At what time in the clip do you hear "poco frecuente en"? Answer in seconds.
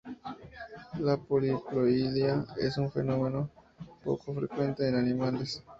4.03-4.95